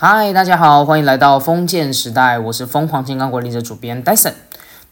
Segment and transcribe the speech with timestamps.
[0.00, 4.32] 嗨，大家好，欢迎来到封建时代，我是疯狂健康管理者主编 Dyson。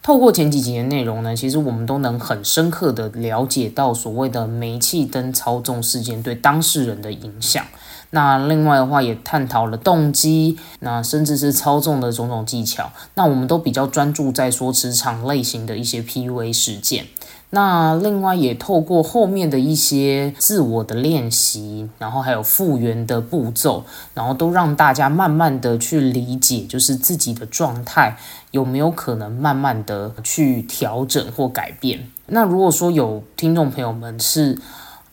[0.03, 7.63] 透过前几集的内容呢，其实我们都能很深刻的了解到所谓的煤气灯操纵事件对当事人的影响。
[8.09, 12.91] 那另外的话，也探讨了动机，那甚至是操纵的种种技巧。
[13.13, 17.05] 那我们都比较专注在说职场类型的一些 PUA 事件。
[17.49, 23.83] 那另外也透过后面的一些自我的练习，然后还有复原的步骤，
[24.13, 28.17] 然后都让大家慢慢的去理解，就是自己的状态
[28.51, 32.09] 有没有可能慢慢的去调整或改变。
[32.27, 34.59] 那如果说有听众朋友们是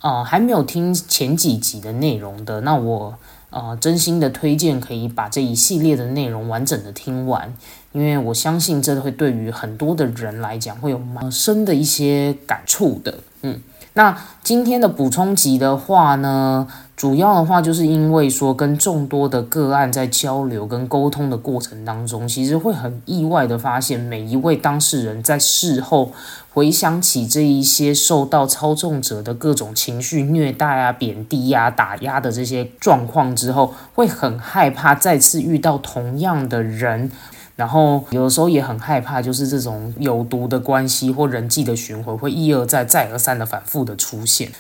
[0.01, 3.15] 呃还没有听前几集的内容的，那我。
[3.51, 7.55] 呃，真心的推荐可以把这一系列的内容完整的听完，
[7.94, 13.14] 因为我相信这会对于很多的人来讲会有蛮深的一些感触的。
[13.42, 13.60] 嗯，
[13.92, 16.66] 那今天的补充集的话呢？
[16.96, 26.12] 主要的话，就是因为说跟众多的个案在交流跟沟通的过程当中，其实会很意外的发现，每一位当事人在事后
[26.52, 37.10] 回想起这一些受到操纵者的各种情绪虐待啊、贬低啊、打压的这些状况之后，会很害怕再次遇到同样的人，
[37.57, 44.51] 然后有的时候也很害怕，就是这种有毒的关系或人际的循环会一而再、再而三的反复的出现。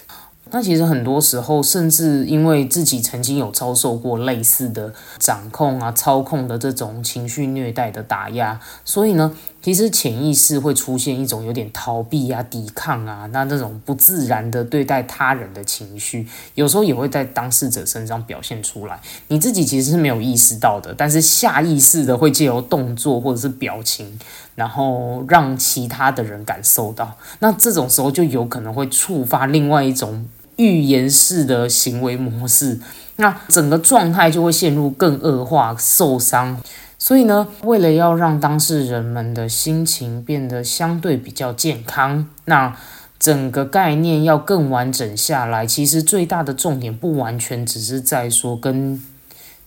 [0.54, 19.00] 那其实很多时候，甚至因为自己曾经有遭受过类似的掌控啊、操控的这种情绪虐待的打压，所以呢，其实潜意识会出现一种有点逃避啊、抵抗啊，那这种不自然的对待他人的情绪，有时候也会在当事者身上表现出来。
[19.26, 24.16] 你自己其实是没有意识到的，但是下意识的会借由动作或者是表情，
[24.54, 27.16] 然后让其他的人感受到。
[27.40, 30.24] 那这种时候就有可能会触发另外一种。
[30.56, 32.78] 预言式的行为模式，
[33.16, 36.60] 那整个状态就会陷入更恶化、受伤。
[36.98, 42.74] 所以呢，为了要让当事人们的心情变得相对比较健康，那
[43.18, 49.02] 整个概念要更完整下来，其实最大的重点不完全只是在说跟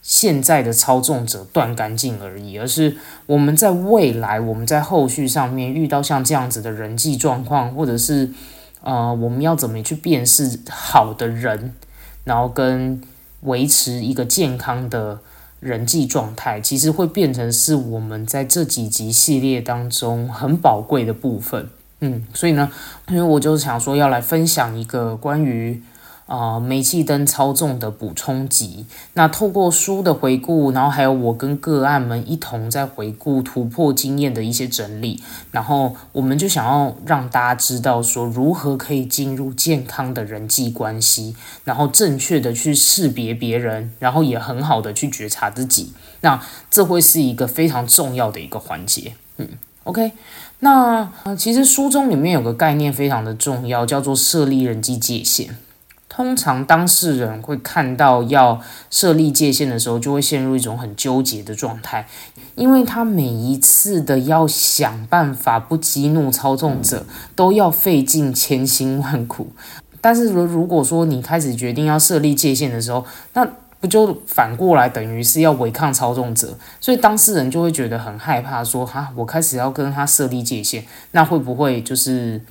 [0.02, 8.32] 现在的操纵者断干净而已，而是我们在未来，我们在后续上面遇到像这样子的人际状况，或者是。
[8.82, 11.74] 呃，我们要怎么去辨识好的人，
[12.24, 13.02] 然后跟
[13.42, 15.20] 维持一个健康的
[15.60, 21.70] 人际状态，其实会变成是我们在这几集系列当中很宝贵的部分。
[22.00, 22.72] 嗯，所以呢，
[23.10, 25.82] 因为我就想说要来分享一个关于。
[26.28, 28.86] 啊，煤气灯操纵的补充集。
[29.14, 45.94] 那透过书的回顾，然后还有我跟个案们一同在回顾突破经验的一些整理，然后我们就想要让大家知道说，如何可以进入健康的人际关系，然后正确的去识别别人，然后也很好的去觉察自己。
[46.22, 49.14] 那这会是一个非常重要的一个环节。
[49.38, 49.48] 嗯
[49.84, 50.12] ，OK。
[50.60, 55.56] 那其实书中里面有个概念非常的重要，叫做设立人际界限。
[56.18, 62.08] 通常当事人会看到要设立界限的时候，就会陷入一种很纠结的状态，
[62.56, 67.06] 因为他每一次的要想办法不激怒操纵者，
[67.36, 69.52] 都要费尽千辛万苦。
[70.02, 73.48] 但是如如果说你开始决定要设立界限的时候，那
[73.80, 76.58] 不就反过来等于是要违抗操纵者？
[76.82, 82.42] 所以当事人就会觉得很害怕，说哈，我开始要跟他设立界限，那会不会就是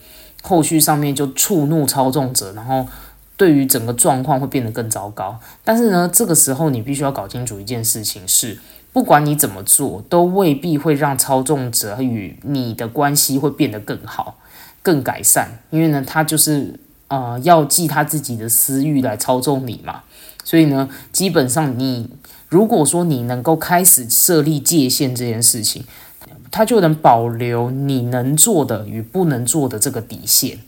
[0.43, 2.87] 后续上面就触怒操纵者，然后？
[3.37, 8.59] 对于整个状况会变得更糟糕，但是呢，这个时候你必须要搞清楚一件事情是，
[8.93, 14.39] 不管你怎么做，都未必会让操纵者与你的关系会变得更好、
[14.83, 20.03] 更改善，因为呢，他就是呃要记他自己的私欲来操纵你嘛，
[20.43, 22.09] 所以呢，基本上你
[22.49, 25.85] 如果说你能够开始设立界限这件事情，
[26.51, 30.61] 他就能保留你能做的与不能做的这个底线。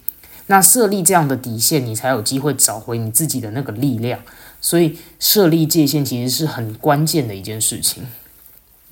[0.49, 4.21] 那设立这样的底线，你才有机会找回你自己的那个力量。
[4.61, 8.03] 所以设立界限其实是很关键的一件事情。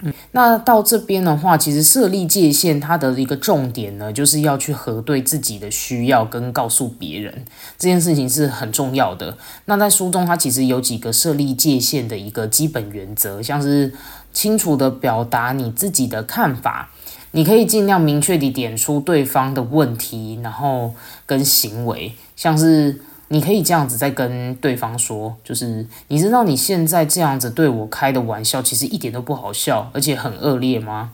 [0.01, 7.45] 嗯，那到这边的话，其实设立界限它的一个重点呢，就是要去核对自己的需要跟告诉别人
[7.79, 9.37] 这件事情是很重要的。
[9.65, 13.93] 那在书中，它其实有几个设立界限的一个基本原则，像是
[14.35, 16.91] 清楚的表达你自己的看法。
[17.37, 20.95] 你可以尽量明确地点出对方的问题，然后
[21.27, 22.99] 跟行为，像是
[23.29, 31.13] 你可以这样子在跟对方说，就是你知道你现在这样子对我开的玩笑，其实一点都不好笑，而且很恶劣吗？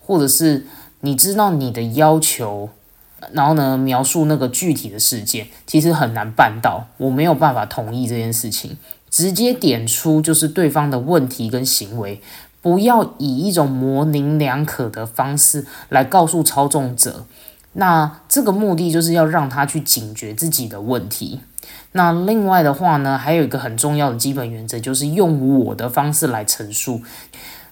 [0.00, 0.66] 或者是
[1.02, 2.68] 你知道你的要求，
[3.30, 8.76] 然后呢描述那个具体的事件，其实很难办到，我没有办法同意这件事情。
[9.08, 12.20] 直接点出就是对方的问题跟行为，
[12.62, 17.24] 不要以一种模棱两可的方式来告诉操纵者。
[17.72, 21.40] 那这个目的就是要让他去警觉自己的问题。
[21.92, 27.02] 那另外的话呢，还有一个很重要的基本原则，就是用我的方式来陈述。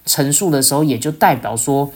[0.05, 1.91] 陈述的时候，也就代表说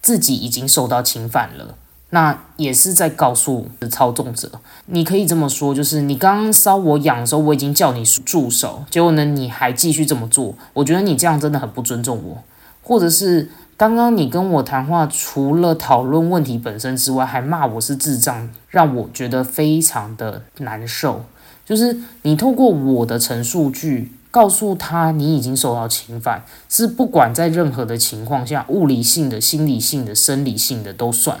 [0.00, 1.74] 自己已经受到侵犯了。
[2.14, 4.50] 那也是在告诉操纵者，
[4.86, 10.54] 你可以这么说，就是你刚刚烧我痒的时候，我已经叫你住手，结果呢，你还继续这么做。
[10.72, 12.42] 我觉得你这样真的很不尊重我，
[12.82, 13.50] 或者是。
[13.74, 21.24] 刚刚你跟我谈话，除了讨论问题本身之外，还骂我是智障，让我觉得非常的难受。
[21.66, 31.38] 就是你透过我的陈述句，告诉他你已经受到侵犯，是不管在任何的情况下，物理性的、心理性的、生理性的都算。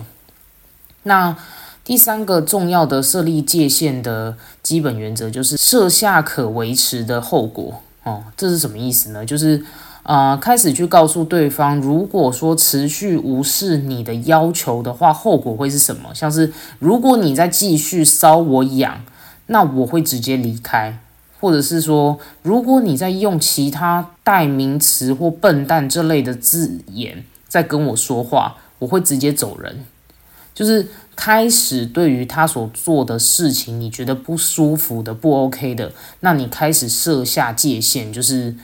[1.04, 1.36] 那
[1.84, 7.82] 第三个重要的设立界限的基本原则，就是设下可维持的后果。
[8.04, 9.24] 哦，这是什么意思呢？
[9.24, 9.64] 就是。
[10.02, 16.12] 啊，开始去告诉对方，如果说持续无视你的要求的话，后果会是什么？
[16.12, 19.04] 像是如果你再继续搔我痒，
[19.46, 20.94] 那我会直接离开；
[21.38, 29.84] 或者是说，如果你在用其他代名词或笨蛋这类的字眼在跟我说话，我会直接走人。
[30.54, 38.54] 就是开始对于他所做的事情，你觉得不舒服的、不 OK 的，那你开始设下界限，就是。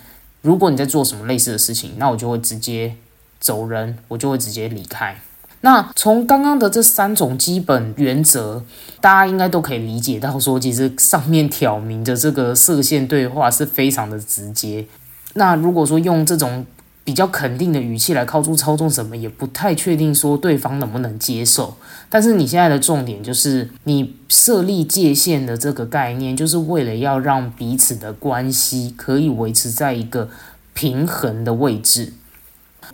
[0.41, 2.95] 如果你在做什么类似的事情，那我就会直接
[3.41, 5.21] 走人，我就会直接离开。
[5.63, 8.63] 那从刚刚的这三种基本原则，
[9.01, 14.87] 大家应该都可以理解到，说其实上面挑明的这个射线对话是非常的直接。
[15.35, 16.65] 那如果说用这种
[17.09, 21.75] 比较肯定的语气来靠住操纵什么，也不太确定说对方能不能接受。
[22.11, 30.29] 但是你现在的重点就是你设立界限的这个概念，就是为了要让彼此的关系可以维持在一个
[30.75, 32.13] 平衡的位置。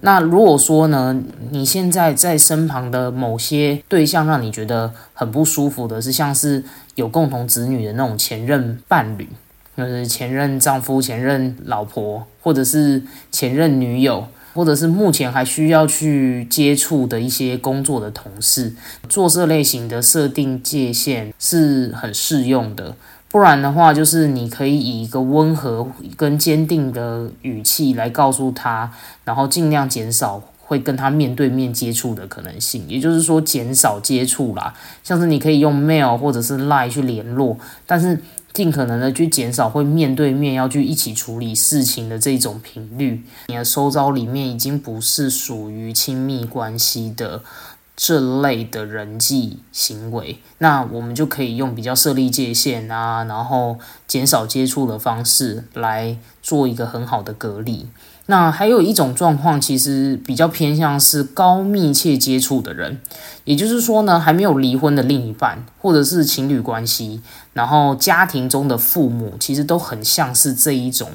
[0.02, 1.20] 那如果说呢，
[1.50, 6.62] 你现在在身旁的某些对象让你觉得很不舒服的，是像是
[6.94, 9.28] 有共同子女的那种前任伴侣。
[9.76, 14.24] 就是前任丈夫、前任老婆，或者是前任女友，
[14.54, 18.72] 或者是目前还需要去接触的一些工作的同事，
[19.08, 22.94] 做这类型的设定界限是很适用的。
[23.28, 25.84] 不然的话，就是你可以以一个温和
[26.16, 28.92] 跟坚定的语气来告诉他，
[29.24, 34.72] 然后尽量减少会跟他面对面接触的可能性，也就是说减少接触啦。
[35.02, 38.16] 像是你可以用 mail 或者是 line 去联络，但是。
[38.54, 43.22] 尽可能的去减少会面对面要去一起处理事情的这种频率。
[43.48, 47.42] 你的收招里面已经不是属于亲密关系的
[47.96, 57.86] 这类的人际行为，那我们就可以用比较设立界限啊，然后减少接触的方式来做一个很好的隔离。
[58.26, 62.98] 那还有一种状况，其实比较偏向是高密切接触的人，
[63.44, 67.20] 也就是说呢，还没有离婚的另一半，或者是情侣关系，
[67.52, 71.10] 然后家庭中的父母，其实都很像是这一种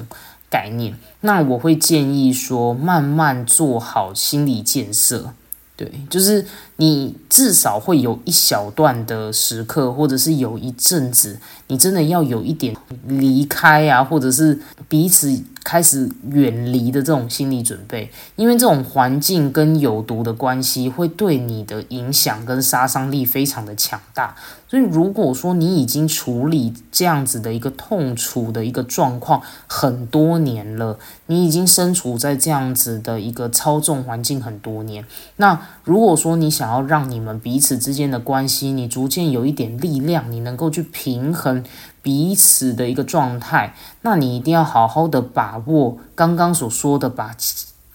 [0.48, 0.96] 概念。
[1.22, 5.32] 那我会建议说，慢慢做好心理建设。
[5.76, 6.46] 对，就是
[6.80, 12.74] 你至少会有一小段的时刻，或者是有一阵子，你真的要有一点
[13.06, 14.58] 离开啊，或者是
[14.88, 15.44] 彼此。
[15.62, 24.34] 开始远离的这种心理准备，因为这种环境跟有毒的关系会对你的影响跟杀伤力非常的强大。
[24.66, 35.04] 所以，如果说你已经处理这样子的一个痛楚的一个状况很多年了，你已经身处在这样子的一个操纵环境很多年，
[35.36, 41.64] 那如果说你想要让你们彼此之间的关系，你逐渐有一点力量，你能够去平衡。
[42.02, 47.36] 彼此的一个状态，那你一定要好好的把握刚刚所说的，把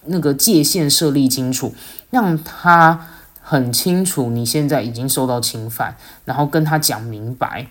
[0.06, 1.74] 那个界限设立清楚，
[2.12, 3.08] 让他
[3.42, 7.66] 很清楚你现在已经受到侵犯，然后跟他讲明白，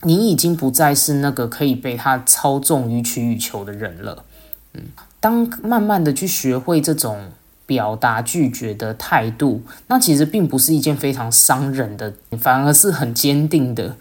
[0.00, 4.24] 你已经不再是那个可以被他操纵予取予求的人了。
[4.72, 4.84] 嗯，
[5.20, 7.26] 当慢慢的去学会这种
[7.70, 13.94] 表达拒绝的态度，那其实并不是一件非常伤人的，反而是很坚定的。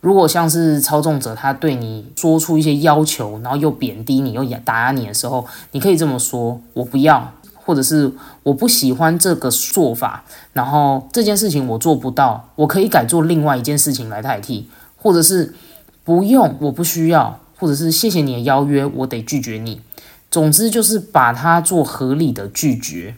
[0.00, 15.54] 如果像是操纵者，他对你说出一些要求，然后又贬低你，又打压你的时候，你可以这么说：“我不要，或者是我不喜欢这个做法，然后这件事情我做不到，我可以改做另外一件事情来代替，或者是
[16.02, 19.80] 不用，我不需要，或者是谢谢你的邀约，我得拒绝你。
[20.30, 23.14] 总之就是把它做合理的拒绝。”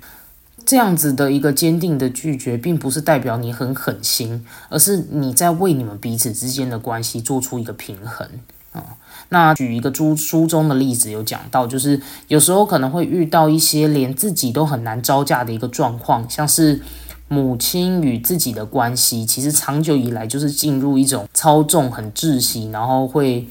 [0.67, 8.29] 这样子的一个坚定的拒绝，并不是代表你很狠心，而是你在为你们彼此之间的关系做出一个平衡
[8.73, 8.85] 啊。
[9.31, 16.83] 那举一个书书中的例子，有讲到，就是有时候可能会遇到一些连自己都很难招架的一个状况，像是
[17.29, 23.49] 母亲与自己的关系，其实长久以来就是进入一种操纵、很窒息，然后会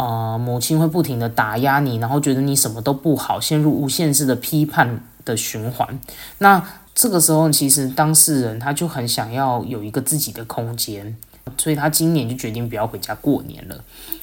[0.00, 5.86] 呃母亲会不停的打压你，然后觉得你什么都不好，陷入无限制的批判的循环。
[6.38, 6.62] 那
[6.94, 11.14] 这个时候，其实当事人他就很想要有一个自己的空间。
[11.58, 13.74] 所以他今年就决定不要回家过年了。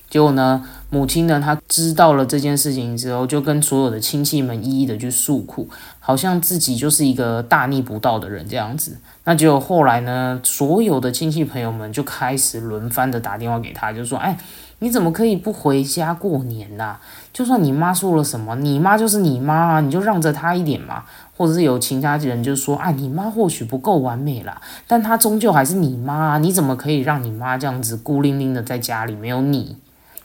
[0.10, 5.68] 结果呢，母亲呢，她知道了这件事情之后，就跟所有的亲戚们一一的去诉苦，
[6.00, 8.98] 好像自己就是一个大逆不道的人这样子。
[9.26, 14.38] 那结果后来呢，所有的亲戚朋友们就开始轮番的打电话给他，就说：“哎，
[14.80, 16.98] 你怎么可以不回家过年呐？
[17.34, 21.04] 就算你妈说了什么，你妈就是你妈啊，你就让着她一点嘛。”
[21.38, 29.78] 或者是有亲家人就说啊，你妈或许不够完美啦，但她终究还是你妈，你怎么可以让你妈这样子孤零零的在家里没有你？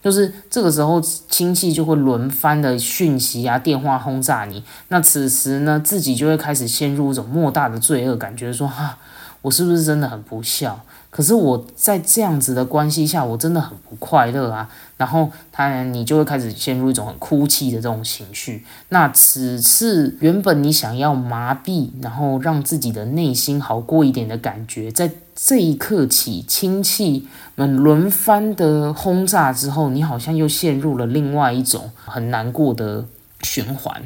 [0.02, 8.96] 就是这个时候亲戚就会轮番的讯息啊、电话轰炸你，那此时呢，自己就会开始陷入一种莫大的罪恶感，觉说哈，
[9.42, 10.80] 我是不是真的很不孝？
[11.12, 14.66] 可是我在这样子的关系下，我真的很不快乐啊。
[14.96, 18.64] 然后他，你就会开始陷入一种很哭泣的这种情绪。
[18.88, 33.04] 那此次原本你想要麻痹，然后让自己的内心好过一点的感觉，在这一刻起，亲戚们轮番的轰炸之后，你好像又陷入了另外一种很难过的
[33.42, 34.02] 循环。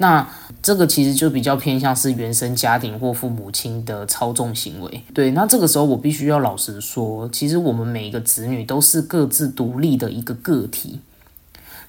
[0.00, 0.26] 那
[0.62, 5.02] 这个其实就比较偏向是原生家庭或父母亲的操纵行为。
[5.12, 11.00] 对，那这个时候我必须要老实说，其实我们每一个子女都是各自独立的一个个体。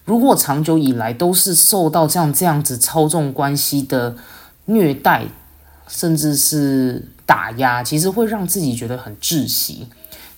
[0.04, 4.18] 如果长久以来都是受到这样这样子操纵关系的
[4.66, 5.26] 虐待，
[5.88, 9.88] 甚至是打压，其实会让自己觉得很窒息。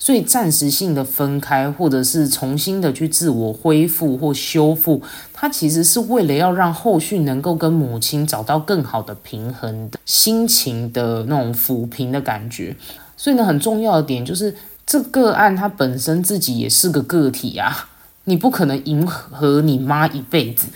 [0.04, 5.00] 所以暂时性的分开，或者是重新的去自我恢复或修复，
[5.32, 12.76] 它其实是为了要让后续能够跟母亲找到更好的平衡的心情的那种抚平的感觉。
[13.16, 17.88] 所以呢，很重要的点就是这个案它本身自己也是个个体啊，
[18.24, 20.66] 你不可能迎合你妈一辈子。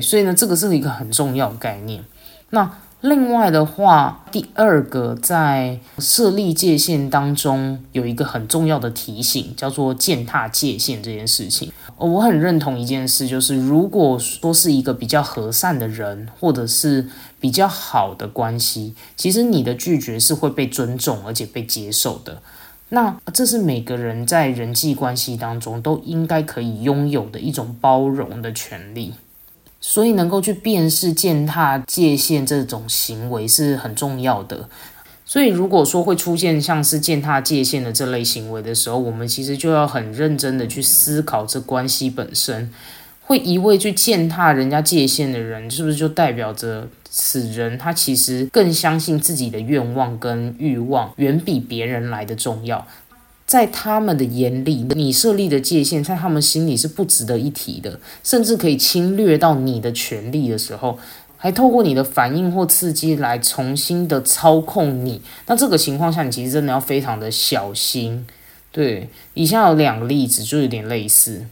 [0.00, 2.04] 所以呢，这个是一个很重要的概念。
[2.50, 2.70] 那。
[3.08, 11.70] 另外的话，第二个在设立界限当中有一个很重要的提醒，叫做践踏界限这件事情。
[11.98, 17.08] 我很认同一件事，就是如果说是一个比较和善的人，或者是
[17.38, 22.42] 比较好的关系，其实你的拒绝是会被尊重而且被接受的。
[22.88, 29.14] 那这是每个人在人际关系当中都应该可以拥有的一种包容的权利。
[29.80, 34.68] 所以能够去辨识践踏界限这种行为是很重要的。
[35.24, 42.70] 所以如果说会出现像是践踏界限的这类行为的时候，我们其实就要很认真的去思考这关系本身。
[43.22, 52.86] 会一味去践踏人家界限的人，是不是就代表着此人他其实更相信自己的愿望跟欲望远比别人来的重要？
[53.46, 60.98] 在他们的眼里，你设立的界限，在他们心里是不值得一提的，甚至可以侵略到你的权利的时候，
[61.36, 65.22] 还透过你的反应或刺激来重新的操控你。
[65.46, 68.26] 那这个情况下，你其实真的要非常的小心。
[68.72, 71.46] 对，以下有两个例子，就有点类似，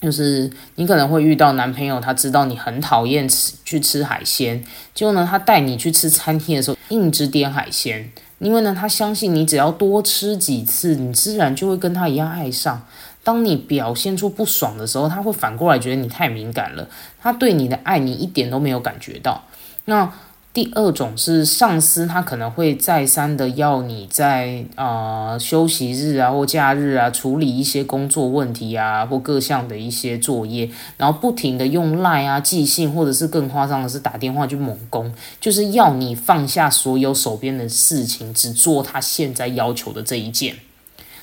[0.00, 8.10] 就是你可能会遇到男朋友，他知道你很讨厌吃去吃海鲜，结果呢，他带你去吃餐厅的时候，硬直点海鲜。
[8.40, 12.84] 因为呢，他相信你只要多吃几次，你自然就会跟他一样爱上。
[13.22, 16.88] 当你表现出不爽的时候，他会反过来觉得你太敏感了，
[17.20, 19.44] 他对你的爱你一点都没有感觉到。
[19.84, 20.12] 那。
[20.52, 40.56] 第二种是上司，他可能会再三的要你在啊休息日啊或假日啊处理一些工作问题啊或各项的一些作业，然后不停的用赖啊寄信，或者是更夸张的是打电话去猛攻，就是要你放下所有手边的事情，只做他现在要求的这一件。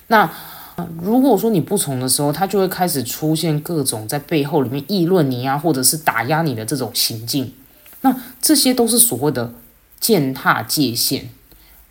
[0.08, 0.32] 那
[1.02, 7.52] 如果说你不从的时候，他就会开始出现各种在背后里面议论你啊，或者是打压你的这种行径。
[8.08, 9.52] 那这些都是所谓的
[10.00, 11.30] 践踏界限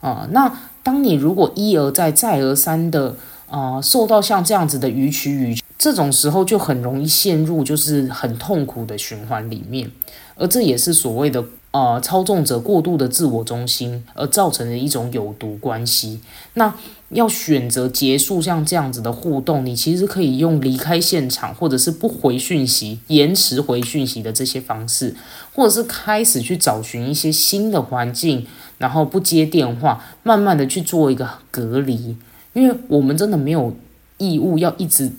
[0.01, 0.27] 啊。
[0.31, 3.17] 那当你如果一而再、再而三的
[3.49, 9.91] 啊受到像这样子的予取予这种时候，就很容易陷入就是很痛苦的循环里面，
[10.37, 11.45] 而这也是所谓的。
[11.77, 16.21] 呃，操纵者过度的自我中心，而造成的一种有毒关系。
[16.55, 16.75] 那
[17.11, 25.15] 要选择结束像这样子的互动，你其实可以用离开现场，或者是不回讯息、延迟回讯息的这些方式，
[25.55, 28.47] 或者是开始去找寻一些新的环境，
[28.79, 32.17] 然后不接电话，慢慢的去做一个隔离。
[32.55, 33.77] 因为我们真的没有
[34.17, 35.13] 义务要一直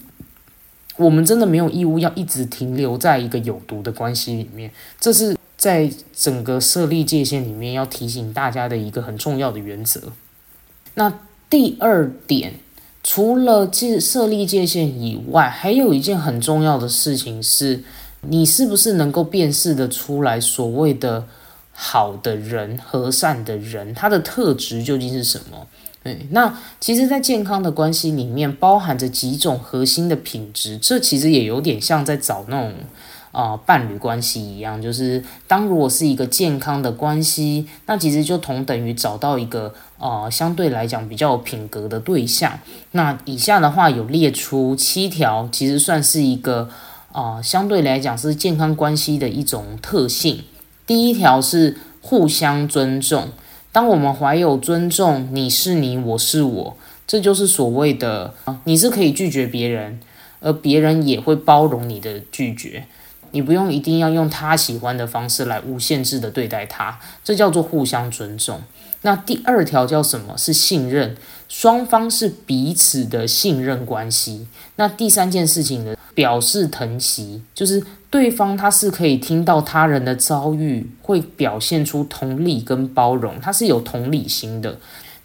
[0.98, 10.14] 我们真的没有义务要一直停留在一个有毒的关系里面，这是在整个设立界限里面要提醒大家的一个很重要的原则。
[10.94, 12.54] 那第二点，
[13.04, 17.84] 除了界设立界限以外，还有一件很重要的事情是，
[18.22, 21.26] 你是不是能够辨识的出来所谓的
[21.74, 25.68] 好的人、和善的人，他的特质究竟是什么？
[26.04, 30.78] 对，那其实，在健康的关系里面，包含着几种核心的品质。
[30.78, 32.74] 这其实也有点像在找那种
[33.32, 42.60] 啊伴侣关系一样，就是当如果是一个健康的关系，那其实就同等于找到一个啊相对来讲比较有品格的对象。
[42.92, 46.70] 那以下的话有列出七条，其实算是一个
[47.12, 50.44] 啊相对来讲是健康关系的一种特性。
[50.86, 53.30] 第一条是互相尊重。
[53.74, 60.00] 当我们怀有尊重，你是你，我是我，这就是所谓的，你是可以拒绝别人，
[60.40, 62.88] 而别人也会包容你的拒绝，
[63.32, 68.62] 你不用一定要用他喜欢的方式来无限制的对待他，这叫做互相尊重。
[69.02, 70.38] 那第二条叫什么？
[70.38, 71.16] 是信任，
[71.48, 74.48] 双方是彼此的信任关系。
[74.78, 75.96] 那第三件事情呢？
[76.16, 84.80] 表示疼惜，就是对方他是可以听到他人的遭遇，会表现出同理跟包容，他是有同理心的。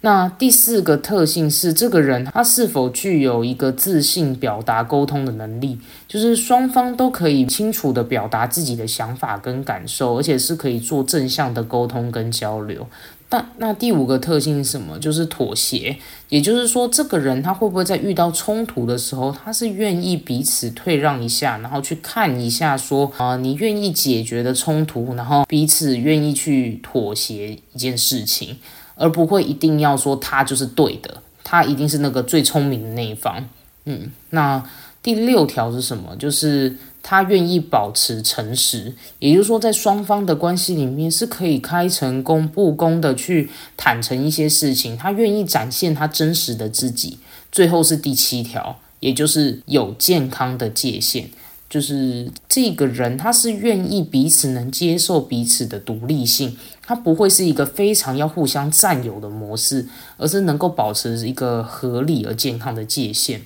[0.05, 5.79] 那第四个特性是，这个人他是否具有一个自信表达沟通的能力，
[6.09, 12.85] 就是双方都可以清楚的表达自己的想法跟感受，而且是可以做正向的沟通跟交流。
[13.29, 14.99] 那那第五个特性是什么？
[14.99, 28.57] 就是妥协，也就是说，这个人他会不会在遇到冲突的时候，他是愿意彼此退让一下，然后去看一下，说啊，你愿意解决的冲突，然后彼此愿意去妥协一件事情，
[28.95, 33.47] 而不会一定要说他就是对的，他一定是那个最聪明的那一方。
[33.85, 34.63] 嗯，那
[35.01, 36.15] 第六条是什么？
[36.17, 36.75] 就是。
[37.05, 44.97] 他愿意保持诚实，也就是说，在双方的关系里面是可以开诚公布公的去坦诚一些事情。
[44.97, 47.19] 他愿意展现他真实的自己。
[47.51, 51.29] 最后是第七条，也就是有健康的界限，
[51.73, 63.41] 就是这个人他是愿意彼此能接受彼此的独立性，他不会是一个非常要互相占有的模式，而是能够保持一个合理而健康的界限。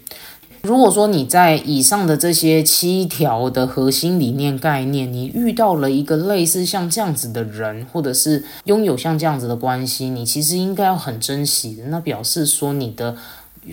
[0.64, 11.86] 如果说你在以上的这些七条的核心理念概念，你遇到了一个类似像这样子的人，或者是拥有像这样子的关系，你其实应该要很珍惜的。
[11.86, 13.16] 那表示说你的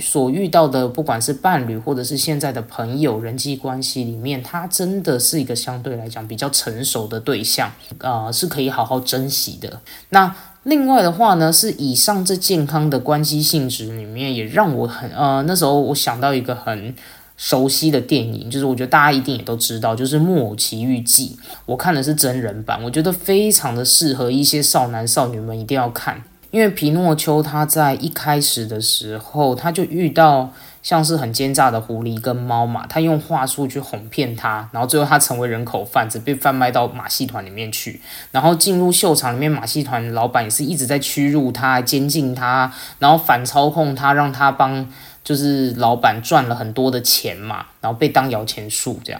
[0.01, 9.81] 所遇到的，不管是伴侣或者是现在的朋友人际关系里面，他真的是一个相对来讲比较成熟的对象，呃，是可以好好珍惜的。
[10.11, 10.35] 那。
[10.65, 16.95] 另外的话呢，是以上这健康的关系性质里面，也让我很呃，那时候我想到一个很
[17.37, 21.37] 熟悉的电影，就是我觉得大家一定也都知道，就是《木偶奇遇记》。
[21.67, 26.23] 我看的是真人版，我觉得非常的适合一些少男少女们一定要看，
[26.55, 30.53] 因为皮诺丘他在一开始的时候他就遇到。
[30.85, 37.99] 像是很奸诈的狐狸跟猫嘛，他用话术去哄骗他，然后最后他成为人口贩子，被贩卖到马戏团里面去，
[38.31, 44.87] 然后进入秀场里面，马戏团老板也是一直在屈辱他、监禁他，然后反操控他，让他帮
[45.25, 49.19] 就是老板赚了很多的钱嘛，然后被当摇钱树这样，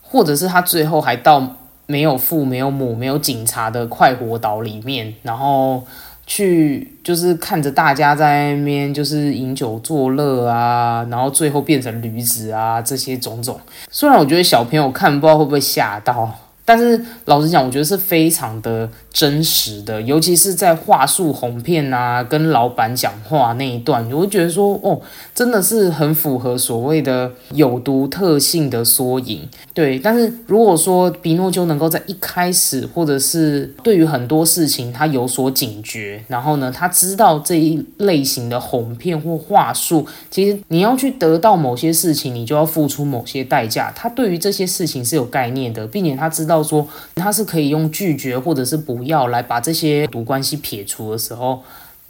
[0.00, 5.84] 或者是他最后还到没有父、没有母、没有警察的快活岛里面，然后。
[6.32, 13.58] 去就是看着大家在那边就是饮酒作乐啊，然后最后变成驴子啊，这些种种。
[13.90, 16.32] 虽然我觉得小朋友看不知道会不会吓到。
[16.70, 25.00] 但是老实讲，我觉得是非常的真实的，尤其是在话术哄骗啊，跟老板讲话那一段，我会觉得说，哦，
[25.34, 29.48] 真的是很符合所谓的有毒特性的缩影。
[29.74, 43.92] 对，但是如果说比诺丘能够在一开始，或者是对于很多事情他有所警觉，然后呢，他知道这一类型的哄骗或话术，其实你要去得到某些事情，你就要付出某些代价。
[43.96, 46.59] 他对于这些事情是有概念的，并且他知道。
[46.62, 51.62] 说他是可以用拒绝或者是不要来把这些毒关系撇除的时候，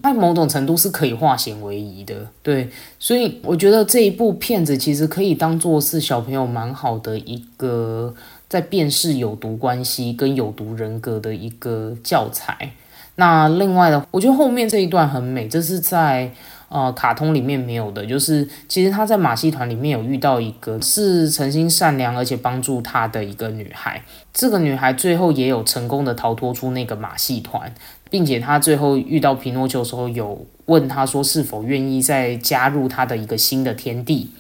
[0.03, 2.15] 在某种程度是可以化险为夷的。
[2.43, 8.15] 对，所以我觉得这一部片子其实可以当做是小朋友蛮好的一个
[8.49, 12.73] 在辨识有毒关系跟有毒人格的一个教材。
[13.17, 16.33] 那另外的，我觉得后面这一段很美，这是在。
[16.70, 24.00] 呃，卡通里面没有的，就是其实他在马戏团里面有遇到一个是诚心善良而且帮助他的一个女孩，
[24.33, 27.74] 这个女孩最后也有成功的逃脱出那个马戏团，
[28.09, 34.30] 并且他最后遇到皮诺丘的时候，有问他说是否愿意再加入他的一个新的天地。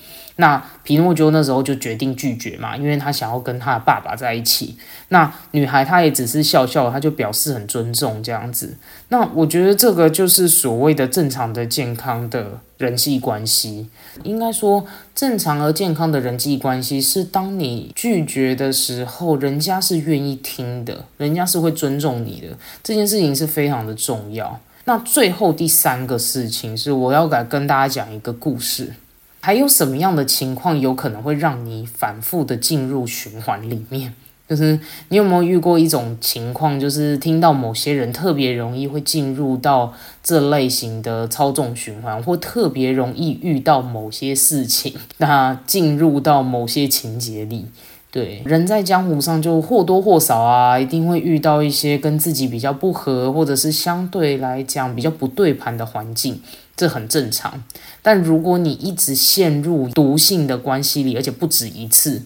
[0.40, 4.74] 那皮诺丘那时候就决定拒绝嘛，因为他想要跟他的爸爸在一起。
[5.08, 8.76] 那女孩她也只是笑笑，她就表示很尊重这样子。
[9.08, 13.88] 那我觉得这个就是所谓的正常的、健康的人际关系。
[14.22, 22.56] 应该说，正常而健康的人际关系是当你拒绝的时候，人家是愿意听的，人家是会尊重你的。
[22.82, 24.58] 这件事情是非常的重要。
[24.86, 28.94] 那最后第三个事情是，我要来跟大家讲一个故事。
[29.40, 34.14] 还有什么样的情况有可能会让你反复的进入循环里面？
[34.48, 34.78] 就是
[35.10, 47.66] 你有没有遇过一种情况，就是听到某些人特别容易会进入到这类型的操纵循环，或特别容易遇到某些事情，那进入到某些情节里？
[48.10, 56.40] 对，人在江湖上就或多或少啊，一定会遇到一些跟自己比较不合，或者是相对来讲比较不对盘的环境。
[56.80, 57.62] 这很正常，
[58.00, 62.22] 但如果你一直陷入毒性的关系里，而且不止一次，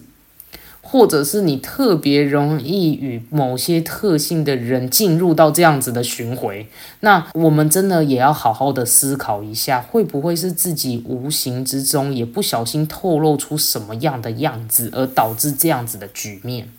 [0.79, 6.69] 或者是你特别容易与某些特性的人进入到这样子的巡回，
[7.01, 16.69] 那我们真的也要好好的思考一下，会不会是自己无形之中也不小心透露出什么样的样子，而导致这样子的局面？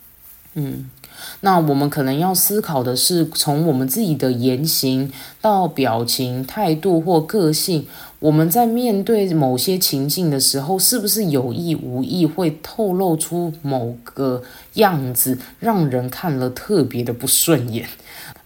[0.55, 0.89] 嗯。
[1.41, 5.11] 那我们可能要思考的是，从我们自己的言行
[5.41, 7.87] 到表情、态度或个性，
[8.19, 14.43] 我们在面对某些情境的时候，是不是有意无意会透露出某个
[14.75, 17.87] 样子，让人看了特别的不顺眼？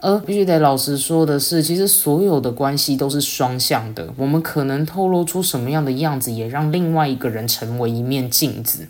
[0.02, 8.88] 而必须得老实说的是，其实所有的关系都是双向的，我们可能透露出什么样的样子，也让另外一个人成为一面镜子。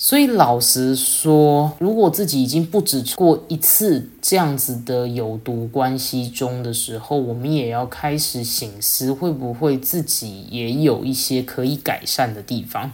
[0.00, 12.92] 所以老实说，如果自己已经不止过一次这样子的有毒关系中的时候，我们也要开始醒思，会不会自己也有一些可以改善的地方。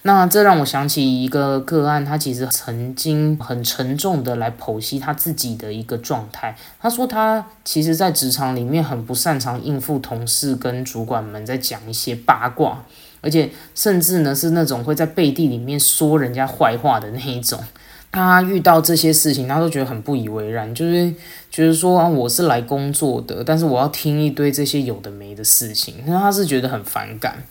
[0.00, 6.56] 那这让我想起一个个案，他其实曾经很沉重的来剖析他自己的一个状态。
[6.80, 12.82] 他说他其实，在职场里面很不擅长应付同事跟主管们在讲一些八卦。
[13.20, 17.58] 而且甚至呢，是那种会在背地里面说人家坏话的那一种。
[18.12, 21.12] 他遇到这些事情，他都觉得很不以为然，就是
[21.50, 27.42] 觉得说啊，我是来工作的，但是我要听一堆这些有的没的事情，那他是觉得很反感。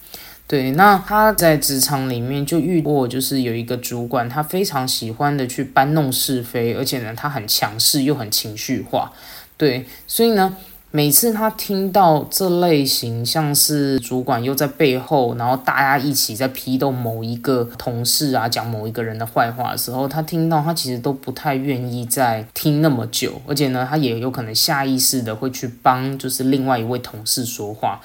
[0.47, 9.11] 对，那他在职场里面就遇过，就是有一个主管，他非常喜欢的去搬弄是非，而且呢，他很强势又很情绪化。
[9.57, 10.57] 对，所以呢。
[10.95, 27.99] 每次他听到这类型，像是主管又在背后，然后大家一起在批斗某一个同事啊，讲某一个人的坏话的时候，他听到他其实都不太愿意再听那么久，而且呢，他也有可能下意识的会去帮就是另外一位同事说话。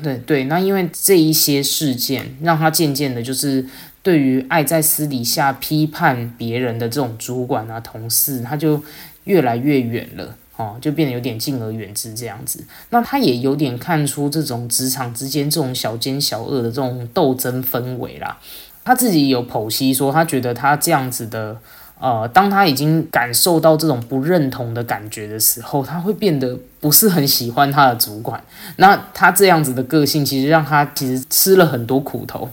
[0.00, 3.66] 对对，那因为这一些事件，让他渐渐的，就是
[4.00, 8.80] 对于爱在私底下批判别人的这种主管啊、同事，他就
[9.24, 10.36] 越来越远了。
[10.58, 12.62] 哦，就变得有点敬而远之这样子。
[12.90, 18.36] 那他也有点看出这种职场之间这种小奸小恶的这种斗争氛围啦。
[18.84, 21.56] 他自己有剖析说，他觉得他这样子的，
[22.00, 28.42] 呃，当他已经感受到这种不认同的感觉的时候，他会变得不是很喜欢他的主管。
[28.76, 32.48] 那他这样子的个性，其实让他其实吃了很多苦头。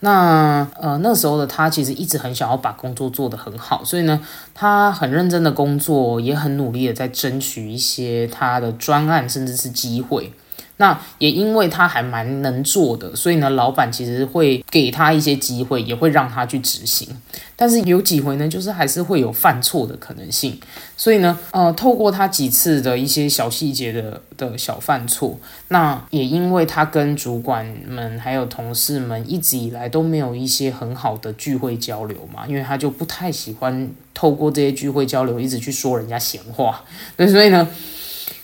[0.00, 4.20] 那呃那时候的他其实一直很想要把工作做得很好，所以呢，
[4.54, 10.32] 他很认真的工作，也很努力的在争取一些他的专案，甚至是机会。
[10.80, 17.06] 那也因为他还蛮能做的，所以呢，老板其实会给他一些机会，也会让他去执行。
[17.54, 20.58] 但是有几回呢，就是还是会有犯错的可能性。
[20.96, 25.38] 所以呢，呃，透过他几次的一些小细节的的小犯错，
[25.68, 36.82] 那也因为他跟主管们还有同事们一直以来都没有一些很好的聚会交流嘛，因为他就不太喜欢透过这些聚会交流一直去说人家闲话。
[37.18, 37.68] 对， 所以呢。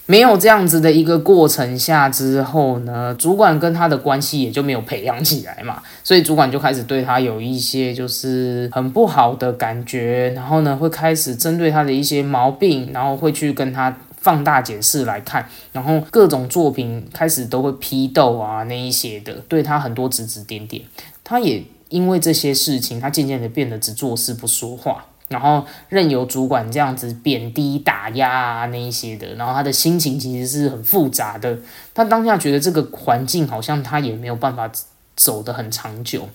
[0.09, 20.83] 没有这样子的一个过程下之后呢，主管跟他的关系也就没有培养起来嘛，所以主管就开始对他有一些就是很不好的感觉，然后呢会开始针对他的一些毛病，然后会去跟他放大解释来看，然后各种作品开始都会批斗啊那一些的，对他很多指指点点，
[21.25, 25.05] 他也因为这些事情，他渐渐的变得只做事不说话。
[25.29, 31.59] 然后任由主管这样子贬低、打压啊那一些的，然后他的心情其实是很复杂的。
[31.93, 34.71] 他当下觉得这个环境好像他也没有办法
[35.17, 36.29] 走得很长久，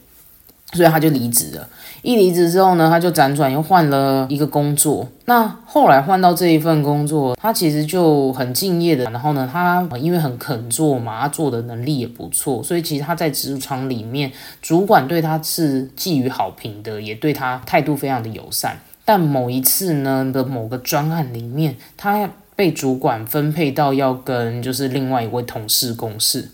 [0.74, 1.68] 所以他就离职了。
[2.02, 5.08] 一离职之后呢，他就辗转又换了一个工作。
[5.26, 9.04] 那后来换到这一份工作，他其实就很敬业的。
[9.12, 14.32] 然后呢，他因为很肯做嘛，他做的能力也不错，所以其实他在职场里面，
[14.62, 18.80] 主管对他是寄予好评的，也对他态度非常的友善。
[19.06, 26.50] 但某一次呢的某个专案里面，他被主管分配到要跟就是另外一位同事共事。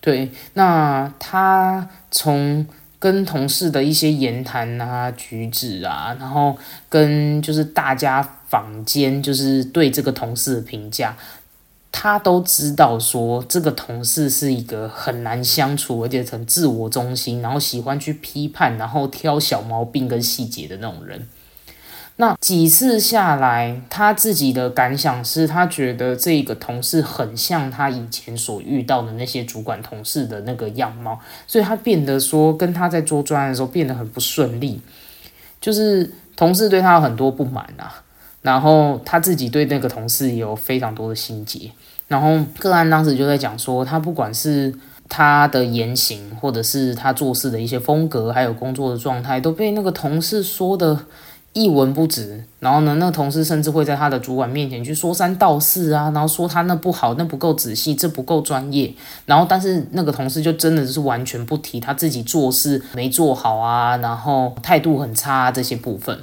[0.00, 2.66] 对，那他从
[3.02, 6.56] 跟同事的一些言谈啊、举止啊，然后
[6.88, 11.16] 跟就是大家坊间就是对这个同事的评价，
[11.90, 21.26] 他都知道说这个同事是一个很难相处，而且很自我中心，然后喜欢去批判，然后挑小毛病跟细节的那种人。
[22.16, 34.80] 那几次下来，他自己的感想是他觉得这个同事很像他以前所遇到的那些主管同事的那个样貌，所以他变得说跟他在做专案的时候变得很不顺利，
[35.58, 38.02] 就是同事对他有很多不满啊，
[38.42, 41.72] 然后他自己对那个同事也有非常多的心结，
[42.08, 44.72] 然后个案当时就在讲说，他不管是
[45.08, 51.06] 他的言行，或者是他做事的一些风格，还有工作的状态，都被那个同事说的。
[51.54, 58.94] 一文不值，然后呢，那个同事甚至会在他的主管面前去说三道四啊，然后说他那不好，那不够仔细，这不够专业，
[59.26, 66.18] 然后但是那个同事就真的是完全不提他自己做事没做好啊，然后态度很差这些部分。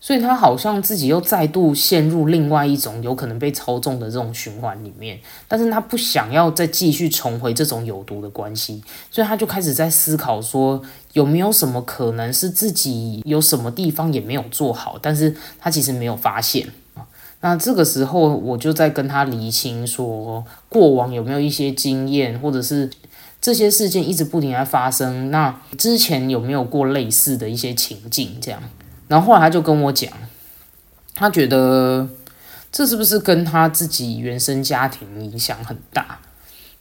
[0.00, 10.80] 所以他好像自己又再度陷入另外一种有可能被操纵的这种循环里面，但是他不想要再继续重回这种有毒的关系，所以他就开始在思考说
[11.12, 16.66] 有没有什么可能是自己有什么地方也没有做好，但是他其实没有发现
[17.42, 22.88] 那这个时候我就在跟他厘清说，过往有没有一些经验，或者是
[23.38, 28.62] 这些事件一直不停在发生，那之前有没有过类似的一些情境这样？
[29.10, 30.08] 然后后来他就跟我讲，
[31.16, 32.08] 他觉得
[32.70, 36.20] 这是不是跟他自己原生家庭影响很大？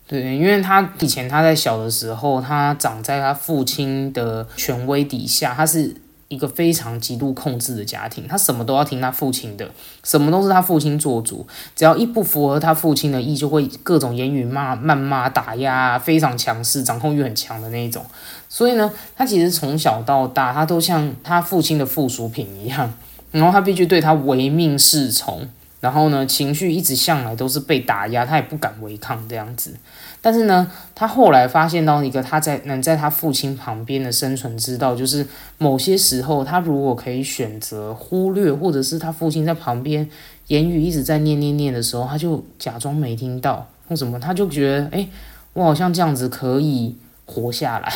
[0.08, 5.96] 对，因为他以前他在小的时候，他长在他父亲的权威底下，他是
[6.28, 9.68] 一个非常极度控制的家庭，他什么都要听他父亲的，
[10.04, 18.06] 什么都是他父亲做主，只要一不符合他父亲的意，就会各种言语骂、谩骂、打压，非常强势，掌控欲很强的那一种。
[18.50, 22.92] 所以呢，他其实从小到大，他都像他父亲的附属品一样，
[23.32, 25.48] 然后他必须对他唯命是从，
[25.80, 29.76] 然后呢，情绪一直向来都是被打压，他也不敢违抗这样子。
[30.22, 35.26] 但是呢，他后来发现到一个他在能在他父亲旁边的生存之道，就是
[35.60, 40.10] 某些时候，他如果可以选择忽略，或者是他父亲在旁边
[40.48, 45.08] 言语一直在念念念的时候，他就假装没听到或什么，他就觉得，哎，
[45.54, 47.94] 我好像这样子可以活下来。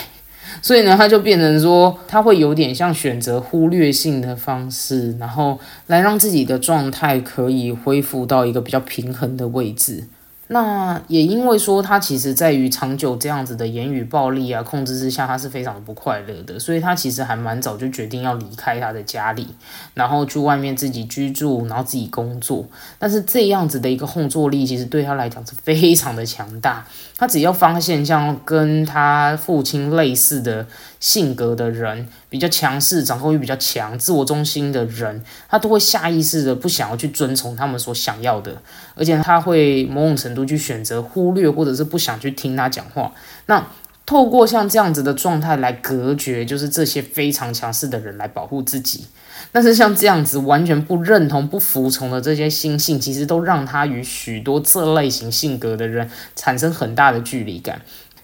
[0.61, 10.03] 所以呢，他就变成说，他会有点像选择忽略性的方式，然后来让自己的状态可以恢复到一个比较平衡的位置。
[10.47, 19.47] 那也因为说他其实在于长久这样子的言语暴力啊控制之下，他是非常的不快乐的，所以他其实还蛮早就决定要离开他的家里，
[19.93, 22.65] 然后去外面自己居住，然后自己工作。
[22.99, 26.85] 但是这样子的一个后坐力，其实对他来讲是非常的强大。
[27.15, 30.65] 他只要发现像跟他父亲类似的
[30.99, 38.61] 性格的人，比较强势、掌控欲比较强、自我中心的人，他都会下意识的不想要去遵从他们所想要的，
[38.95, 43.11] 而且他会某种程度去选择忽略，或者是不想去听他讲话。
[43.45, 43.67] 那
[44.05, 49.05] 透过像这样子的状态来隔绝，就是这些非常强势的人来保护自己。
[49.51, 57.81] 但是像这样子完全不认同、不服从的这些心性，其实都让他与许多这类型性格的人产生很大的距离感。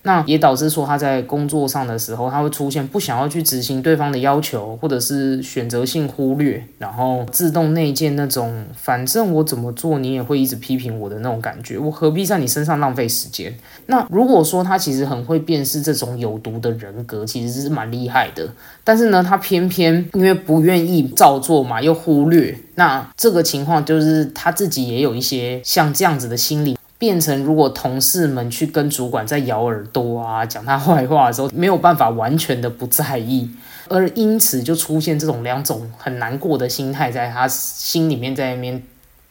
[0.10, 13.56] 那也导致说他在工作上的时候，他会出现不想要去执行对方的要求，或者是选择性忽略，然后自动内建那种反正我怎么做你也会一直批评我的那种感觉，我何必在你身上浪费时间？
[13.86, 18.50] 那如果说他其实很会辨识这种有毒的人格，其实是蛮厉害的。
[18.84, 26.79] 但是呢，他偏偏因为不愿意照做嘛，又忽略，那这个情况就是他自己也有一些像这样子的心理。
[27.00, 33.50] 变成如果同事们去跟主管在咬耳朵啊，讲他坏话的时候，没有办法完全的不在意，
[33.88, 38.84] 而因此就出现这种两种很难过的心态在他心里面在那边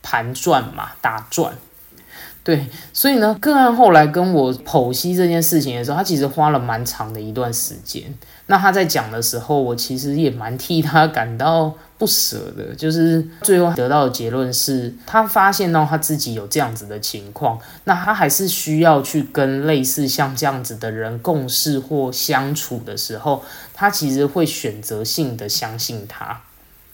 [0.02, 1.52] 盘转嘛打转。
[2.44, 8.03] 对，所以呢，个案后来跟我剖析这件事情的时候，他其实花了蛮长的一段时间。
[8.46, 12.74] 那他在讲的时候，我其实也蛮替他感到不舍的。
[12.74, 26.40] 就是最后得到的结论是，他发现到他自己有这样子的情况，那他还是需要去跟类似像这样子的人共事或相处的时候，他其实会选择性的相信他。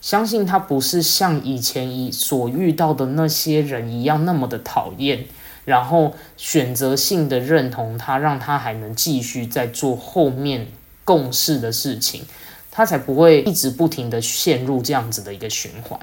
[0.04, 5.24] 相信他不是像以前以所遇到的那些人一样那么的讨厌，
[5.64, 10.66] 然后选择性的认同他，让他还能继续在做后面
[11.06, 12.20] 共事的事情，
[12.70, 15.98] 他才不会一直不停的陷入这样子的一个循环。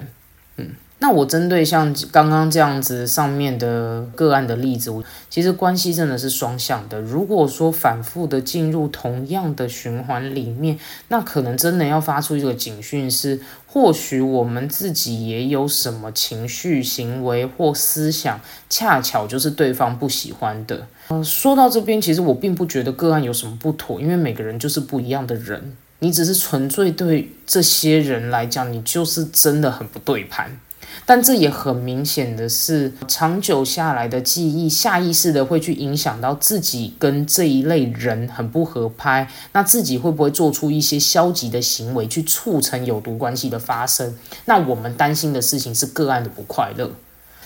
[0.58, 0.72] 嗯。
[1.04, 7.02] 那我针对像刚刚这样子上面的个案的例子，我其实关系真的是双向的。
[7.02, 13.42] 如果说反复的进入同样的循环里面，那可能真的要发出一个警讯，是
[13.74, 20.88] 或许我们自己也有什么情绪、行为或思想，恰巧就是对方不喜欢的。
[21.08, 30.60] 嗯，说到这边，其实我并不觉得个案有什么不妥，因为每个人就是不一样的人，你只是纯粹对这些人来讲，你就是真的很不对盘。
[31.06, 44.16] 但这也很明显的是，长久下来的记忆，下意识的会去影响到自己跟这一类人很不合拍，那自己会不会做出一些消极的行为，去促成有毒关系的发生？
[44.46, 46.92] 那我们担心的事情是个案的不快乐。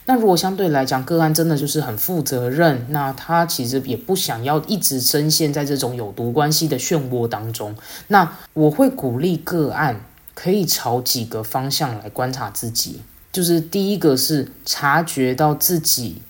[0.08, 7.76] 那如果相对来讲，个案真的就是很负责任，那他其实也不想要一直深陷在这种有毒关系的漩涡当中。
[8.10, 10.02] 那我会鼓励个案
[10.36, 13.02] 可以朝几个方向来观察自己。
[13.36, 16.22] 就是第一个是察觉到自己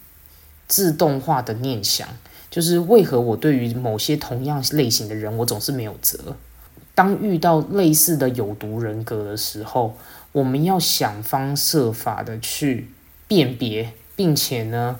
[0.67, 2.07] 自动化的念想，
[2.49, 6.35] 就是为何我对于某些同样类型的人，我总是没有辙。
[6.95, 9.95] 当遇到类似的有毒人格的时候，
[10.31, 12.89] 我们要想方设法的去
[13.27, 14.97] 辨别，并且呢，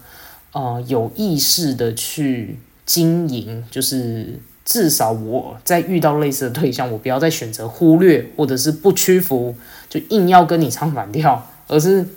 [0.52, 3.66] 呃，有意识的去经营。
[3.72, 9.56] 就是至少我在遇到类似的对象，我不要再选择忽略或者是不屈服，
[9.90, 11.50] 就硬要跟你唱反调。
[11.68, 12.08] 而是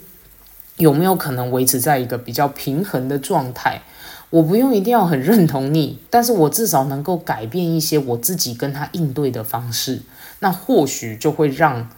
[0.77, 3.81] 有没有可能维持在一个比较平衡的状态？
[4.29, 10.03] 我不用一定要很认同你，但是我至少能够改变一些我自己跟他应对的方式，
[10.39, 11.89] 那或许就会让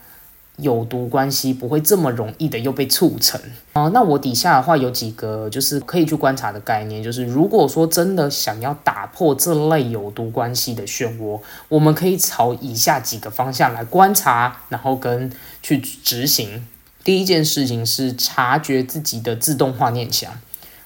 [0.55, 3.41] 有毒关系不会这么容易的又被促成
[3.73, 3.89] 啊。
[3.89, 15.29] 那我底下的话有几个就是可以去观察的概念，就是如果说真的想要打破这类有毒关系的漩涡，我们可以朝以下几个方向来观察，然后跟
[15.61, 16.65] 去执行。
[17.03, 20.31] 第一件事情是察觉自己的自动化念想，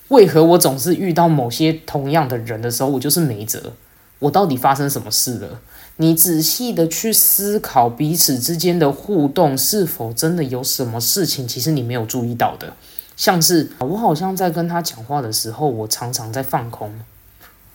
[0.07, 3.73] 为何我总是遇到某些同样的人的时候，我就是没辙？
[4.19, 5.59] 我到底发生什么事了？
[5.97, 12.73] 你仔细的去思考彼此之间的互动，是否真的有什么事情，其实你没有注意到的？
[13.17, 16.93] 像是我好像在跟他讲话的时候，我常常在放空，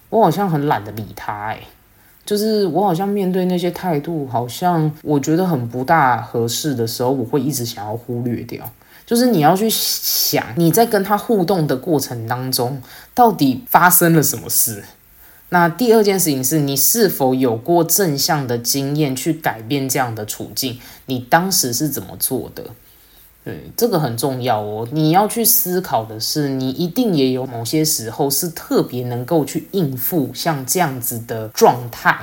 [0.09, 1.61] 我好像很懒得理他，哎。
[2.31, 8.65] 就是我好像面对那些态度，好像我觉得很不大合适的时候，我会一直想要忽略掉。
[9.05, 12.81] 就是你要去想，你在跟他互动的过程当中，
[13.17, 14.85] 到底发生了什么事？
[15.49, 20.79] 那第二件事情是你是否有过正向的经验去改变这样的处境？
[21.07, 22.67] 你当时是怎么做的？
[23.77, 24.87] 这个很重要哦。
[24.93, 32.17] 你要去思考的是，你一定也有某些时候是特别能够去应付像这样子的状态。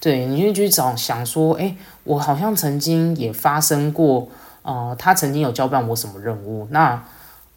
[0.00, 4.28] 对，你就去找想说，哎，我好像曾经也发生过，
[4.62, 7.02] 呃，他曾经有交办我什么任务，那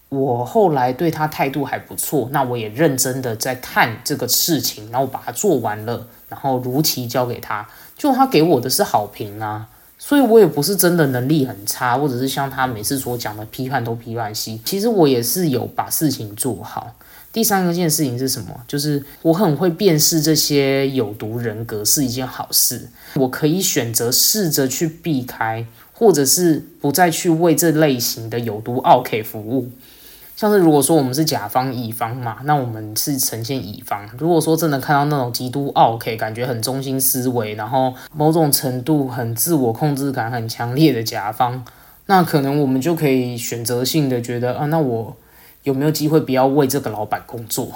[0.09, 9.67] 我后来对他态度还不错，那我也认真的在看这个事情，然后把它做完了，然后如期交给他，就他给我的是好评啊。
[9.97, 14.62] 所以我也不是真的能力很差，或者是像他每次所讲的批判都批判系。
[14.63, 16.95] 其实我也是有把事情做好。
[17.33, 18.47] 第三个件事情是什么？
[18.67, 22.88] 就是我很会辨识这些有毒人格是一件好事。
[23.15, 29.69] 我可以选择试着去避开，或者是不再去为这类型的有毒奥 K 服务。
[30.38, 34.08] 像是如果说我们是甲方乙方嘛，那我们是呈现乙方。
[34.19, 41.65] 如果说真的看到那种极度 OK，感觉很中心思维，然后某种程度很自我控制感很强烈的甲方，
[42.06, 45.17] 那可能我们就可以选择性的觉得啊，那我
[45.63, 47.71] 有没有机会不要为这个老板工作，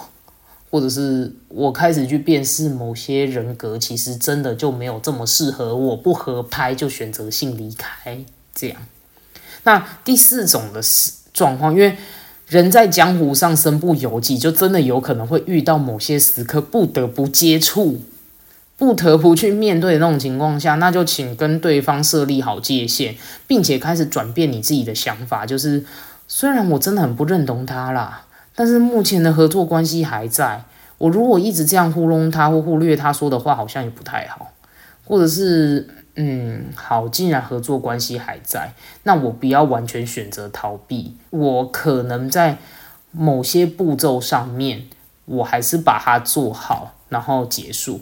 [0.69, 8.79] 或者是我开始去辨识某些人格，其实真的就没有这么适合我，不合拍就选择性离开这样。
[9.63, 11.97] 那第四种的是状况，因为。
[12.51, 18.01] 人在江湖上身不由己，就真的有可能会遇到某些时刻不得不接触、
[18.75, 23.15] 不得不去面对的那种情况下，那就请跟对方设立好界限，
[23.47, 25.45] 并且开始转变你自己的想法。
[25.45, 25.85] 就是
[26.27, 30.65] 虽然我真的很不认同他啦，但是目前的合作关系还在。
[30.97, 34.51] 我如果一直这样糊弄他或忽略他说的话，好像也不太好。
[35.05, 41.15] 或者是，嗯，好，既然合作关系还在，那我不要完全选择逃避。
[41.29, 42.57] 我可能在
[43.11, 44.87] 某些步骤上面，
[45.25, 48.01] 我还是把它做好，然后结束。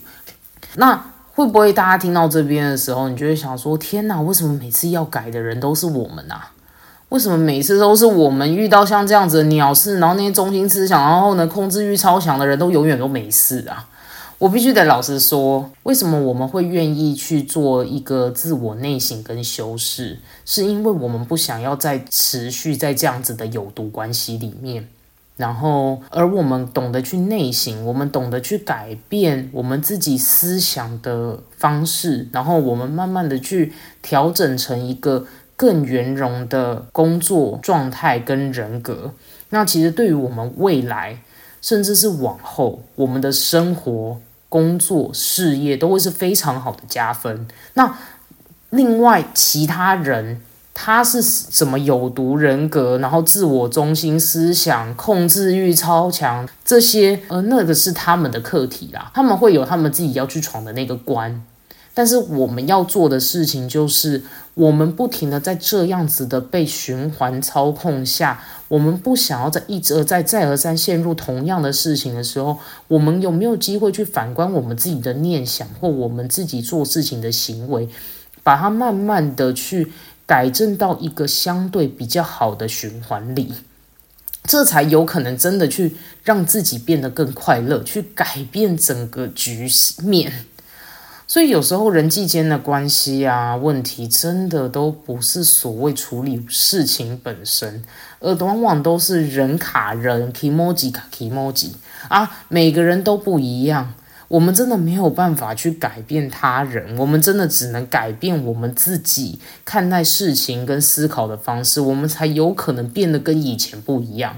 [0.76, 1.04] 那
[1.34, 6.52] 会不会大家听到这边的时候，你就会想说：天哪，为什么每次要改的人都是我们啊？
[7.10, 13.89] 为什么每次都是我们遇到像这样子的鸟事，然后那些中心思想，然后呢控制欲超强的人都永远都没事啊？
[14.40, 24.88] 我必须得老实说，为什么我们会愿意去做一个自我内省跟修饰，是因为我们不想要再持续在这样子的有毒关系里面。
[25.36, 35.28] 然后，而我们懂得去内省，我们懂得去改变我们自己思想的方式，然后我们慢慢的去调整成一个。
[35.60, 39.12] 更圆融的工作状态跟人格，
[39.50, 41.22] 那其实对于我们未来，
[41.62, 47.48] 甚至是往后，我们的生活、工作、事业都会是非常好的加分。
[47.76, 47.98] 那
[48.72, 50.42] 另外其他人，
[50.74, 61.42] 他是什么有毒人格，然后自我中心思想、控制欲超强，这些呃，那个是他们的课题啦，他们会有他们自己要去闯的那个关。
[62.00, 64.24] 但是我们要做的事情就是，
[64.54, 77.90] 我们不停的在这样子的被循环操控下，我们不想要在一而再、再而三陷入同样的事情的时候，我们有没有机会去反观我们自己的念想或我们自己做事情的行为，
[78.44, 79.92] 把它慢慢的去
[80.26, 83.52] 改正到一个相对比较好的循环里，
[84.46, 89.68] 这才有可能真的去让自己变得更快乐，去改变整个局
[90.02, 90.32] 面。
[91.32, 97.84] 所以有时候人际间的关系啊问题，真的都不是所谓处理事情本身，
[98.20, 101.74] 而往往都是人卡人 kemoji 卡 kemoji
[102.08, 103.94] 啊，每个人都不一样，
[104.28, 114.36] 我们真的没有办法去改变他人，我们真的只能改变我们自己看待事情跟思考的方式，我们才有可能变得跟以前不一样。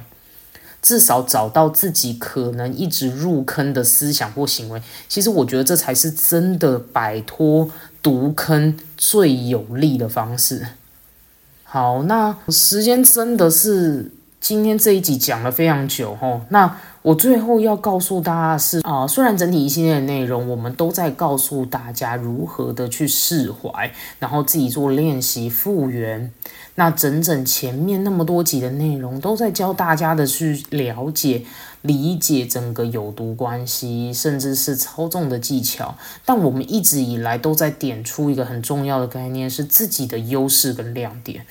[0.82, 7.70] 至少找到自己可能一直入坑的思想或行为，其实我觉得这才是真的摆脱
[8.02, 10.66] 毒坑最有利的方式。
[11.64, 26.32] 好，那时间真的是今天这一集讲了非常久吼，那我最后要告诉大家的是啊，虽然整体一系列的内容我们都在告诉大家如何的去释怀，然后自己做练习复原。
[26.76, 31.44] 那整整前面那么多集的内容，都在教大家的去了解、
[31.82, 35.96] 理解整个有毒关系，甚至是操纵的技巧。
[36.26, 41.46] 但我们一直以来都在点出一个很重要的概念，是自己的优势跟亮点。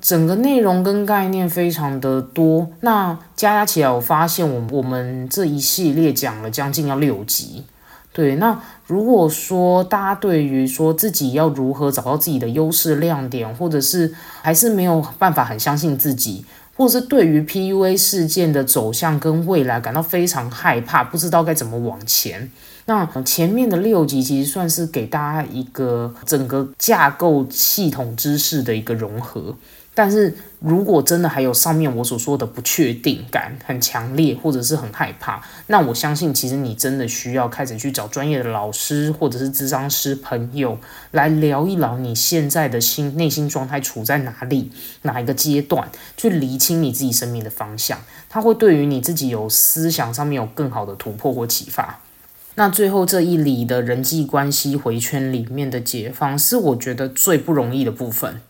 [0.00, 7.64] 整个内容跟概念非常的多，那加加起来，我发现我我们这一系列讲了将近要六集。
[8.12, 16.44] 对，那如果说大家对于说自己要如何找到自己的优势亮点，或者是还是没有办法很相信自己，
[16.76, 22.50] 或者是对于 PUA 事件的走向跟未来感到非常害怕，不知道该怎么往前，
[22.84, 29.56] 那前面的六集其实算是给大家一个整个架构系统知识的一个融合。
[29.94, 40.78] 但是如果真的还有上面我所说的不确定感很强烈，或者是很害怕，那我相信其实你真的需要开始去找专业的老师或者是智商师朋友
[41.10, 44.70] 来聊一聊你现在的心内心状态处在哪里，
[45.02, 47.98] 哪一个阶段，去厘清你自己生命的方向，
[48.30, 52.00] 它会对于你自己有思想上面有更好的突破或启发。
[52.54, 58.40] 那最后这一里的人际关系回圈里面的解放，是我觉得最不容易的部分。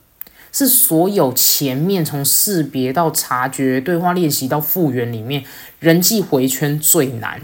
[0.53, 5.43] 是所有前面从识别到察觉、对话练习到复原里面，
[5.81, 7.41] 人际回圈最难。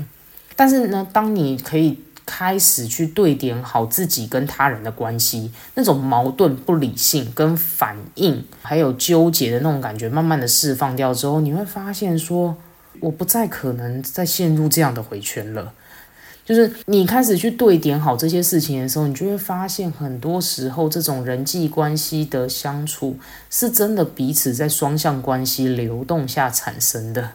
[0.55, 12.55] 但是呢，当你可以开始去对点好自己跟他人的关系，那种矛盾、不理性跟反应，还有纠结的那种感觉，慢慢的释放掉之后，你会发现说，
[13.01, 15.73] 我不再可能再陷入这样的回圈了。
[16.49, 23.19] 就是你开始去对点好这些事情的时候，你就会发现，很多时候这种人际关系的相处，
[23.51, 27.33] 是真的彼此在双向关系流动下产生的。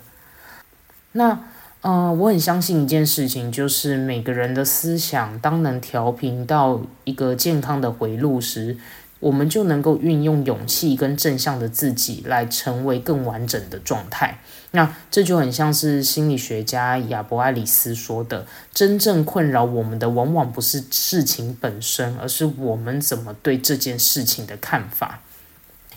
[1.11, 1.41] 那，
[1.81, 8.77] 呃，我很相信一件事情，就是每个人的思想，当能调频到一个健康的回路时。
[9.23, 14.37] 我们就能够运用勇气跟正向的自己来成为更完整的状态。
[14.71, 25.21] 那这就很像是心理学家亚伯爱里斯说的：真正困扰我们的，往往不是事情本身，而是我们怎么对这件事情的看法。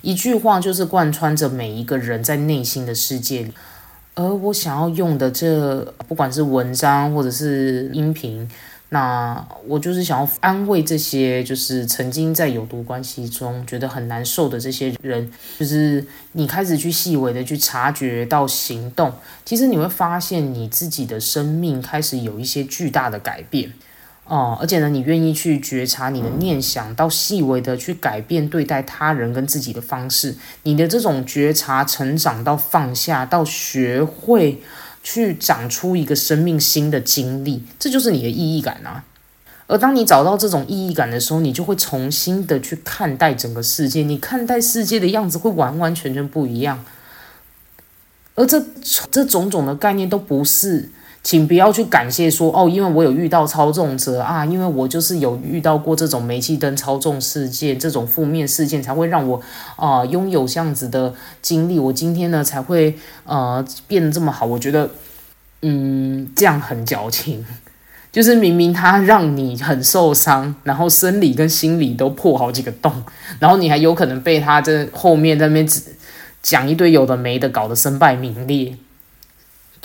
[0.02, 3.52] 一句话就是贯穿着每一个人在内心的世界里。
[4.14, 8.48] 而我想要用的这不管是文章或者是音频。
[8.90, 15.28] 那我就是想要安慰这些，就是曾经在有毒关系中觉得很难受的这些人，
[15.58, 19.12] 就是你开始去细微的去察觉到行动，
[19.44, 23.72] 其实你会发现你自己的生命开始有一些巨大的改变
[24.24, 34.62] 哦，而且呢，你愿意去觉察你的念想，到细微的去改变对待他人跟自己的方式，你的这种觉察成长到放下，到学会。
[35.08, 39.04] 去长出一个生命新的经历，这就是你的意义感啊！
[39.68, 46.84] 而当你找到这种意义感的时候，你就会重新的去看待整个世界，你看待世界的样子会完完全全不一样。
[48.34, 48.60] 而这
[49.12, 50.90] 这种种的概念都不是。
[51.26, 59.42] 请不要去感谢说哦，因为我有遇到操纵者啊，因为我就是有遇到过这种煤气灯操纵事件，这种负面事件才会让我
[59.74, 61.12] 啊拥有这样子的
[61.42, 64.46] 经历，我今天呢才会呃变得这么好。
[64.46, 64.88] 我觉得，
[65.62, 67.44] 嗯，这样很矫情，
[68.12, 73.02] 就是明明他让你很受伤，然后生理跟心理都破好几个洞，
[73.40, 75.68] 然后你还有可能被他这后面在那边
[76.40, 78.76] 讲一堆有的没的，搞得身败名裂。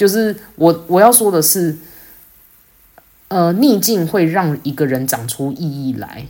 [0.01, 1.77] 就是我我要说的是，
[3.27, 6.25] 呃，逆境会让一个人长出意义来，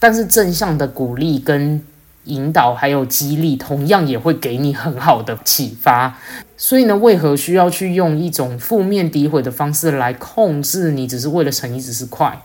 [0.00, 1.80] 但是正向的鼓励跟
[2.24, 6.18] 引导还有激励，同样也会给你很好的启发。
[6.56, 11.06] 所以呢，为何需要去用一种负面诋毁的方式来控制你？
[11.06, 12.42] 只是为了成一只是快。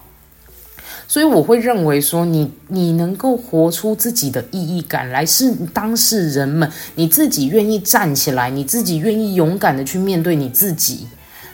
[1.11, 11.05] 所以我会认为说，你你能够活出自己的意义感来，是当事人们你自己愿意站起来，你自己愿意勇敢的去面对你自己，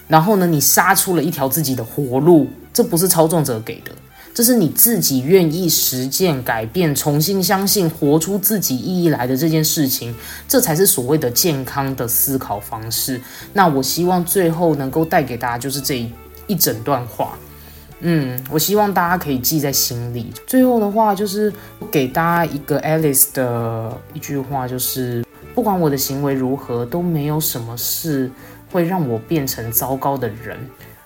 [0.08, 3.91] 然后呢，你杀出了一条自己的活路，这不是操纵者给的，
[4.32, 10.14] 这是你自己愿意实践、改变、重新相信、活出自己意义来的这件事情，
[10.47, 13.20] 这才是所谓的健康的思考方式。
[13.53, 16.12] 那我希望最后能够带给大家就是这一
[16.45, 17.36] 一整段话。
[18.02, 20.32] 嗯，我希望大家可以记在心里。
[20.45, 21.52] 最后的话就是
[21.89, 25.26] 给大家一个 Alice 的一句话，就是
[25.56, 28.30] 不管我的行为如何，都没有什么事
[28.72, 30.58] 会让我变成糟糕的人，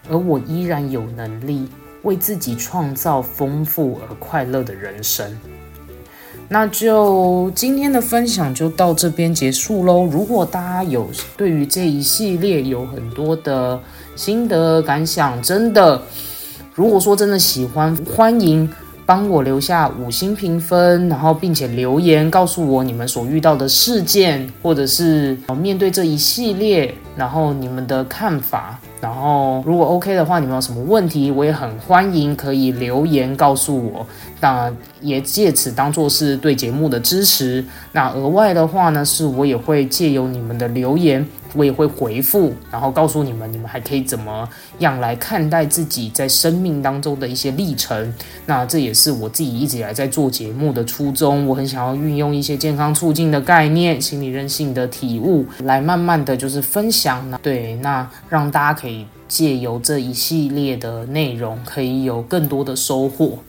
[0.09, 1.69] 而我依然有能力
[2.01, 5.39] 为自己创造丰富而快乐的人生。
[6.49, 10.03] 那就今天的分享就到这边结束喽。
[10.03, 13.79] 如果大家有对于这一系列有很多的
[14.17, 16.01] 心得感想，真的。
[16.73, 18.67] 如果说真的喜欢，欢迎
[19.05, 28.79] 帮我留下五星评分，然后并且留言告诉我你们所遇到的事件，或者是面对这一系列，然后你们的看法。
[29.01, 34.05] 然后如果 OK 的话，你们有什么问题，我也很欢迎可以留言告诉我。
[34.39, 37.65] 那也借此当做是对节目的支持。
[37.91, 41.27] 那额外的话呢，是我也会借由你们的留言。
[41.53, 44.47] 我也会回复，然后告诉你们，你们还可以怎么
[44.81, 48.13] 样来看待自己在生命当中的一些历程。
[48.45, 51.47] 那这也是我自己一直以来在做节目的初衷。
[51.47, 57.25] 我很想要运用一些健康促进的概念、心理韧性的体悟，来慢慢的就是分享。
[57.41, 63.39] 对，那让大家可以借由这一系列的内容，可以有更多的收获。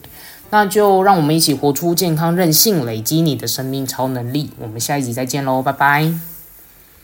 [0.50, 4.50] 那就让我们一起活出健康韧性，累积你的生命超能力。
[4.60, 6.31] 我们下一集再见喽，拜拜。